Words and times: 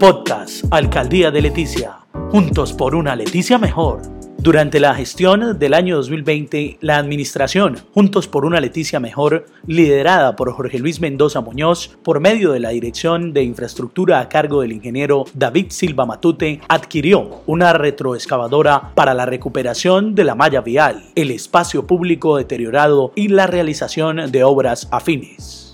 Podcast 0.00 0.64
Alcaldía 0.70 1.30
de 1.30 1.42
Leticia. 1.42 1.98
Juntos 2.30 2.72
por 2.72 2.94
una 2.94 3.14
Leticia 3.14 3.58
mejor. 3.58 4.00
Durante 4.38 4.80
la 4.80 4.94
gestión 4.94 5.58
del 5.58 5.74
año 5.74 5.96
2020, 5.96 6.78
la 6.80 6.96
administración 6.96 7.76
Juntos 7.92 8.26
por 8.26 8.46
una 8.46 8.60
Leticia 8.60 8.98
Mejor, 8.98 9.44
liderada 9.66 10.36
por 10.36 10.50
Jorge 10.52 10.78
Luis 10.78 11.02
Mendoza 11.02 11.42
Muñoz, 11.42 11.98
por 12.02 12.18
medio 12.18 12.52
de 12.52 12.60
la 12.60 12.70
Dirección 12.70 13.34
de 13.34 13.42
Infraestructura 13.42 14.20
a 14.20 14.30
cargo 14.30 14.62
del 14.62 14.72
ingeniero 14.72 15.26
David 15.34 15.66
Silva 15.68 16.06
Matute, 16.06 16.62
adquirió 16.68 17.42
una 17.44 17.74
retroexcavadora 17.74 18.94
para 18.94 19.12
la 19.12 19.26
recuperación 19.26 20.14
de 20.14 20.24
la 20.24 20.34
malla 20.34 20.62
vial, 20.62 21.10
el 21.14 21.30
espacio 21.30 21.86
público 21.86 22.38
deteriorado 22.38 23.12
y 23.14 23.28
la 23.28 23.46
realización 23.46 24.32
de 24.32 24.44
obras 24.44 24.88
afines. 24.90 25.69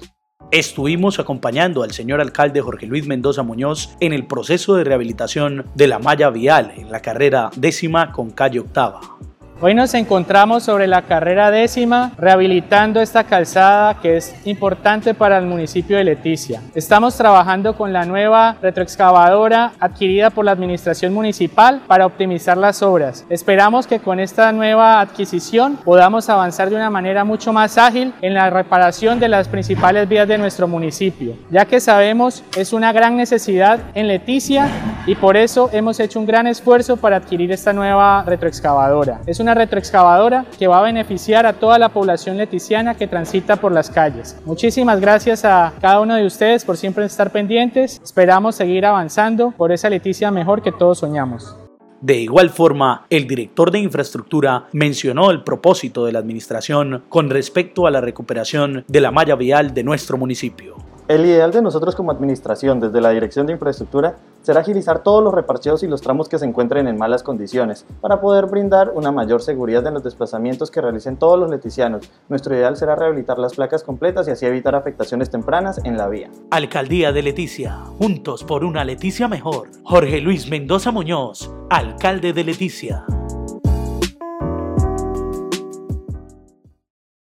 Estuvimos 0.52 1.18
acompañando 1.18 1.82
al 1.82 1.90
señor 1.90 2.20
alcalde 2.20 2.60
Jorge 2.60 2.86
Luis 2.86 3.06
Mendoza 3.06 3.42
Muñoz 3.42 3.96
en 3.98 4.12
el 4.12 4.26
proceso 4.26 4.76
de 4.76 4.84
rehabilitación 4.84 5.66
de 5.74 5.88
la 5.88 5.98
malla 5.98 6.30
vial 6.30 6.72
en 6.76 6.92
la 6.92 7.00
carrera 7.00 7.50
décima 7.56 8.12
con 8.12 8.30
calle 8.30 8.60
octava. 8.60 9.15
Hoy 9.58 9.72
nos 9.72 9.94
encontramos 9.94 10.64
sobre 10.64 10.86
la 10.86 11.00
carrera 11.00 11.50
décima, 11.50 12.12
rehabilitando 12.18 13.00
esta 13.00 13.24
calzada 13.24 13.94
que 14.02 14.18
es 14.18 14.34
importante 14.44 15.14
para 15.14 15.38
el 15.38 15.46
municipio 15.46 15.96
de 15.96 16.04
Leticia. 16.04 16.60
Estamos 16.74 17.16
trabajando 17.16 17.74
con 17.74 17.90
la 17.90 18.04
nueva 18.04 18.58
retroexcavadora 18.60 19.72
adquirida 19.80 20.28
por 20.28 20.44
la 20.44 20.52
administración 20.52 21.14
municipal 21.14 21.80
para 21.86 22.04
optimizar 22.04 22.58
las 22.58 22.82
obras. 22.82 23.24
Esperamos 23.30 23.86
que 23.86 23.98
con 23.98 24.20
esta 24.20 24.52
nueva 24.52 25.00
adquisición 25.00 25.78
podamos 25.82 26.28
avanzar 26.28 26.68
de 26.68 26.76
una 26.76 26.90
manera 26.90 27.24
mucho 27.24 27.54
más 27.54 27.78
ágil 27.78 28.12
en 28.20 28.34
la 28.34 28.50
reparación 28.50 29.18
de 29.18 29.28
las 29.28 29.48
principales 29.48 30.06
vías 30.06 30.28
de 30.28 30.36
nuestro 30.36 30.68
municipio, 30.68 31.34
ya 31.50 31.64
que 31.64 31.80
sabemos 31.80 32.44
es 32.58 32.74
una 32.74 32.92
gran 32.92 33.16
necesidad 33.16 33.80
en 33.94 34.08
Leticia 34.08 34.68
y 35.06 35.14
por 35.14 35.36
eso 35.36 35.70
hemos 35.72 36.00
hecho 36.00 36.18
un 36.18 36.26
gran 36.26 36.46
esfuerzo 36.46 36.96
para 36.96 37.16
adquirir 37.16 37.52
esta 37.52 37.72
nueva 37.72 38.24
retroexcavadora. 38.24 39.20
Es 39.26 39.40
una 39.40 39.54
retroexcavadora 39.54 40.44
que 40.58 40.66
va 40.66 40.80
a 40.80 40.82
beneficiar 40.82 41.46
a 41.46 41.54
toda 41.54 41.78
la 41.78 41.90
población 41.90 42.36
leticiana 42.36 42.94
que 42.94 43.06
transita 43.06 43.56
por 43.56 43.72
las 43.72 43.88
calles. 43.88 44.36
Muchísimas 44.44 45.00
gracias 45.00 45.44
a 45.44 45.72
cada 45.80 46.00
uno 46.00 46.16
de 46.16 46.26
ustedes 46.26 46.64
por 46.64 46.76
siempre 46.76 47.04
estar 47.04 47.30
pendientes. 47.30 48.00
Esperamos 48.02 48.56
seguir 48.56 48.84
avanzando 48.84 49.52
por 49.52 49.72
esa 49.72 49.88
Leticia 49.88 50.30
mejor 50.30 50.62
que 50.62 50.72
todos 50.72 50.98
soñamos. 50.98 51.56
De 52.00 52.16
igual 52.18 52.50
forma, 52.50 53.06
el 53.08 53.26
director 53.26 53.70
de 53.70 53.78
infraestructura 53.78 54.66
mencionó 54.72 55.30
el 55.30 55.42
propósito 55.42 56.04
de 56.04 56.12
la 56.12 56.18
administración 56.18 57.04
con 57.08 57.30
respecto 57.30 57.86
a 57.86 57.90
la 57.90 58.02
recuperación 58.02 58.84
de 58.86 59.00
la 59.00 59.10
malla 59.10 59.34
vial 59.34 59.72
de 59.72 59.82
nuestro 59.82 60.18
municipio. 60.18 60.76
El 61.08 61.24
ideal 61.24 61.52
de 61.52 61.62
nosotros 61.62 61.94
como 61.94 62.10
administración 62.10 62.80
desde 62.80 63.00
la 63.00 63.10
Dirección 63.10 63.46
de 63.46 63.52
Infraestructura 63.52 64.16
será 64.42 64.60
agilizar 64.60 65.04
todos 65.04 65.22
los 65.22 65.32
reparcheos 65.32 65.84
y 65.84 65.86
los 65.86 66.02
tramos 66.02 66.28
que 66.28 66.36
se 66.36 66.44
encuentren 66.44 66.88
en 66.88 66.98
malas 66.98 67.22
condiciones 67.22 67.86
para 68.00 68.20
poder 68.20 68.46
brindar 68.46 68.90
una 68.92 69.12
mayor 69.12 69.40
seguridad 69.40 69.86
en 69.86 69.94
los 69.94 70.02
desplazamientos 70.02 70.68
que 70.68 70.80
realicen 70.80 71.16
todos 71.16 71.38
los 71.38 71.48
leticianos. 71.48 72.10
Nuestro 72.28 72.56
ideal 72.56 72.76
será 72.76 72.96
rehabilitar 72.96 73.38
las 73.38 73.54
placas 73.54 73.84
completas 73.84 74.26
y 74.26 74.32
así 74.32 74.46
evitar 74.46 74.74
afectaciones 74.74 75.30
tempranas 75.30 75.80
en 75.84 75.96
la 75.96 76.08
vía. 76.08 76.28
Alcaldía 76.50 77.12
de 77.12 77.22
Leticia, 77.22 77.84
juntos 78.00 78.42
por 78.42 78.64
una 78.64 78.84
Leticia 78.84 79.28
mejor. 79.28 79.68
Jorge 79.84 80.20
Luis 80.20 80.50
Mendoza 80.50 80.90
Muñoz, 80.90 81.52
alcalde 81.70 82.32
de 82.32 82.42
Leticia. 82.42 83.04